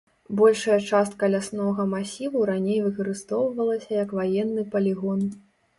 [0.37, 5.21] Большая частка ляснога масіву раней выкарыстоўвалася як ваенны палігон.